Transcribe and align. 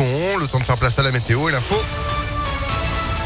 bouchons. 0.00 0.36
Le 0.38 0.46
temps 0.46 0.58
de 0.58 0.64
faire 0.64 0.76
place 0.76 0.98
à 0.98 1.02
la 1.02 1.12
météo 1.12 1.48
et 1.48 1.52
l'info 1.52 1.76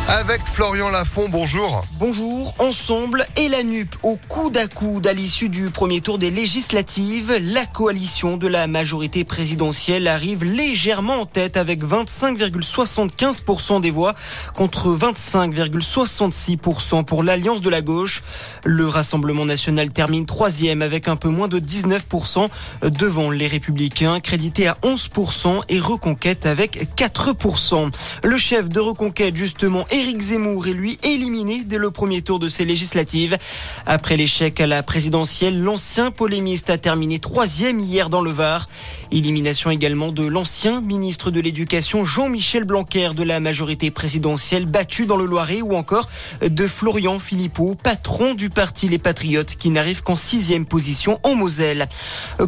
avec 0.08 0.40
Florian 0.44 0.90
Lafont. 0.90 1.28
Bonjour. 1.30 1.82
Bonjour. 1.98 2.52
Ensemble 2.58 3.26
et 3.36 3.48
la 3.48 3.62
NUP 3.62 3.96
au 4.02 4.18
coude 4.28 4.58
à 4.58 4.66
coude 4.66 5.06
à 5.06 5.14
l'issue 5.14 5.48
du 5.48 5.70
premier 5.70 6.02
tour 6.02 6.18
des 6.18 6.30
législatives. 6.30 7.34
La 7.40 7.64
coalition 7.64 8.36
de 8.36 8.46
la 8.46 8.66
majorité 8.66 9.24
présidentielle 9.24 10.06
arrive 10.06 10.44
légèrement 10.44 11.22
en 11.22 11.26
tête 11.26 11.56
avec 11.56 11.82
25,75% 11.82 13.80
des 13.80 13.90
voix 13.90 14.12
contre 14.54 14.94
25,66% 14.94 17.04
pour 17.04 17.22
l'Alliance 17.22 17.62
de 17.62 17.70
la 17.70 17.80
gauche. 17.80 18.22
Le 18.64 18.86
Rassemblement 18.86 19.46
national 19.46 19.90
termine 19.90 20.26
troisième 20.26 20.82
avec 20.82 21.08
un 21.08 21.16
peu 21.16 21.30
moins 21.30 21.48
de 21.48 21.58
19% 21.58 22.50
devant 22.82 23.30
les 23.30 23.46
Républicains, 23.46 24.20
crédité 24.20 24.68
à 24.68 24.76
11% 24.82 25.62
et 25.70 25.78
Reconquête 25.78 26.44
avec 26.44 26.94
4%. 26.96 27.90
Le 28.22 28.36
chef 28.36 28.68
de 28.68 28.80
Reconquête, 28.80 29.36
justement, 29.36 29.86
Éric 29.94 30.20
Zemmour 30.20 30.66
est 30.66 30.72
lui 30.72 30.98
éliminé 31.04 31.62
dès 31.64 31.78
le 31.78 31.92
premier 31.92 32.20
tour 32.20 32.40
de 32.40 32.48
ces 32.48 32.64
législatives. 32.64 33.38
Après 33.86 34.16
l'échec 34.16 34.60
à 34.60 34.66
la 34.66 34.82
présidentielle, 34.82 35.62
l'ancien 35.62 36.10
polémiste 36.10 36.68
a 36.68 36.78
terminé 36.78 37.20
troisième 37.20 37.78
hier 37.78 38.10
dans 38.10 38.20
le 38.20 38.32
Var. 38.32 38.68
Élimination 39.12 39.70
également 39.70 40.10
de 40.10 40.26
l'ancien 40.26 40.80
ministre 40.80 41.30
de 41.30 41.38
l'Éducation 41.38 42.02
Jean-Michel 42.02 42.64
Blanquer 42.64 43.10
de 43.14 43.22
la 43.22 43.38
majorité 43.38 43.92
présidentielle 43.92 44.66
battu 44.66 45.06
dans 45.06 45.16
le 45.16 45.26
Loiret 45.26 45.62
ou 45.62 45.76
encore 45.76 46.08
de 46.42 46.66
Florian 46.66 47.20
Philippot, 47.20 47.76
patron 47.80 48.34
du 48.34 48.50
parti 48.50 48.88
Les 48.88 48.98
Patriotes 48.98 49.54
qui 49.54 49.70
n'arrive 49.70 50.02
qu'en 50.02 50.16
sixième 50.16 50.66
position 50.66 51.20
en 51.22 51.36
Moselle. 51.36 51.88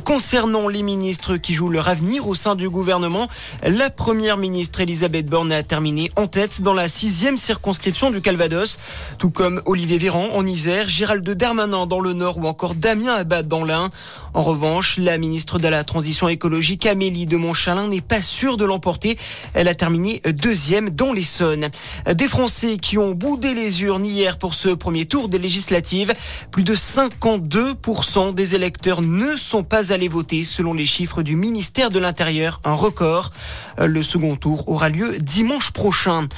Concernant 0.03 0.67
les 0.67 0.83
ministres 0.83 1.37
qui 1.37 1.55
jouent 1.55 1.71
leur 1.71 1.89
avenir 1.89 2.27
au 2.27 2.35
sein 2.35 2.57
du 2.57 2.69
gouvernement, 2.69 3.29
la 3.63 3.89
première 3.89 4.37
ministre 4.37 4.81
Elisabeth 4.81 5.27
Borne 5.27 5.53
a 5.53 5.63
terminé 5.63 6.11
en 6.17 6.27
tête 6.27 6.63
dans 6.63 6.75
la 6.75 6.89
sixième 6.89 7.36
circonscription 7.37 8.11
du 8.11 8.21
Calvados, 8.21 8.79
tout 9.19 9.31
comme 9.31 9.61
Olivier 9.67 9.99
Véran 9.99 10.29
en 10.35 10.47
Isère, 10.47 10.89
Gérald 10.89 11.29
Darmanin 11.29 11.87
dans 11.87 12.01
le 12.01 12.13
Nord 12.13 12.39
ou 12.39 12.47
encore 12.47 12.75
Damien 12.75 13.15
Abad 13.15 13.49
dans 13.49 13.65
l'Ain. 13.65 13.91
En 14.35 14.43
revanche, 14.43 14.99
la 14.99 15.17
ministre 15.17 15.59
de 15.59 15.67
la 15.67 15.83
Transition 15.83 16.29
écologique 16.29 16.85
Amélie 16.87 17.27
de 17.27 17.37
Montchalin 17.37 17.89
n'est 17.89 18.03
pas 18.03 18.21
sûre 18.21 18.57
de 18.57 18.65
l'emporter. 18.65 19.17
Elle 19.55 19.67
a 19.67 19.75
terminé 19.75 20.21
deuxième 20.27 20.91
dans 20.91 21.13
l'Essonne. 21.13 21.71
Des 22.13 22.29
Français 22.29 22.77
qui 22.77 22.99
ont 22.99 23.13
boudé 23.13 23.55
les 23.55 23.83
urnes 23.83 24.05
hier 24.05 24.37
pour 24.39 24.55
ce 24.55 24.69
premier 24.69 25.07
tour 25.07 25.29
des 25.29 25.39
législatives. 25.39 26.13
Plus 26.51 26.65
de 26.65 26.75
52% 26.75 28.35
des 28.35 28.55
électeurs 28.55 29.01
ne 29.01 29.37
sont 29.37 29.63
pas 29.63 29.93
allés 29.93 30.09
voter 30.09 30.45
selon 30.45 30.75
les 30.75 30.85
chiffres 30.87 31.23
du 31.23 31.35
ministère 31.35 31.91
de 31.91 31.99
l'Intérieur, 31.99 32.61
un 32.65 32.75
record. 32.75 33.33
Le 33.79 34.03
second 34.03 34.37
tour 34.37 34.69
aura 34.69 34.91
lieu 34.91 35.19
dimanche 35.19 35.71
prochain. 35.71 36.29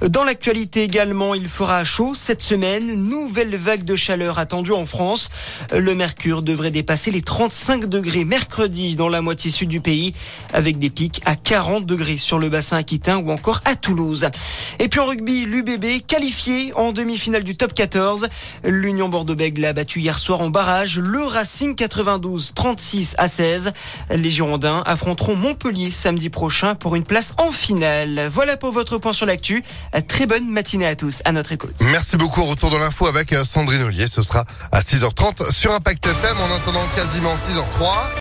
Dans 0.00 0.24
l'actualité 0.24 0.47
également, 0.48 1.34
il 1.34 1.48
fera 1.48 1.84
chaud 1.84 2.14
cette 2.14 2.42
semaine. 2.42 2.94
Nouvelle 2.94 3.56
vague 3.56 3.84
de 3.84 3.96
chaleur 3.96 4.38
attendue 4.38 4.72
en 4.72 4.86
France. 4.86 5.30
Le 5.72 5.94
mercure 5.94 6.42
devrait 6.42 6.70
dépasser 6.70 7.10
les 7.10 7.22
30 7.22 7.48
35 7.48 7.86
degrés 7.86 8.24
mercredi 8.24 8.96
dans 8.96 9.08
la 9.08 9.22
moitié 9.22 9.50
sud 9.50 9.68
du 9.68 9.80
pays, 9.80 10.12
avec 10.52 10.78
des 10.78 10.90
pics 10.90 11.22
à 11.24 11.36
40 11.36 11.86
degrés 11.86 12.18
sur 12.18 12.38
le 12.38 12.48
bassin 12.48 12.76
aquitain 12.76 13.18
ou 13.18 13.30
encore 13.30 13.60
à 13.64 13.76
Toulouse. 13.76 14.28
Et 14.80 14.88
puis 14.88 14.98
en 14.98 15.06
rugby, 15.06 15.46
l'UBB 15.46 16.04
qualifié 16.06 16.72
en 16.74 16.92
demi-finale 16.92 17.44
du 17.44 17.56
top 17.56 17.74
14. 17.74 18.28
L'Union 18.64 19.08
Bordeaux-Bègles 19.08 19.62
l'a 19.62 19.72
battu 19.72 20.00
hier 20.00 20.18
soir 20.18 20.40
en 20.40 20.50
barrage. 20.50 20.98
Le 20.98 21.22
Racing 21.22 21.74
92, 21.76 22.54
36 22.54 23.14
à 23.18 23.28
16. 23.28 23.72
Les 24.10 24.30
Girondins 24.30 24.82
affronteront 24.84 25.36
Montpellier 25.36 25.90
samedi 25.90 26.28
prochain 26.28 26.74
pour 26.74 26.96
une 26.96 27.04
place 27.04 27.34
en 27.38 27.52
finale. 27.52 28.28
Voilà 28.32 28.56
pour 28.56 28.72
votre 28.72 28.98
point 28.98 29.12
sur 29.12 29.26
l'actu. 29.26 29.62
Très 30.08 30.26
matinée 30.46 30.86
à 30.86 30.96
tous, 30.96 31.22
à 31.24 31.32
notre 31.32 31.52
écoute. 31.52 31.76
Merci 31.90 32.16
beaucoup. 32.16 32.44
Retour 32.44 32.70
dans 32.70 32.78
l'info 32.78 33.06
avec 33.06 33.32
euh, 33.32 33.44
Sandrine 33.44 33.82
Ollier. 33.82 34.08
Ce 34.08 34.22
sera 34.22 34.44
à 34.72 34.80
6h30 34.80 35.52
sur 35.52 35.72
Impact 35.72 36.06
FM 36.06 36.36
en 36.38 36.54
attendant 36.56 36.84
quasiment 36.94 37.34
6h03. 37.34 38.08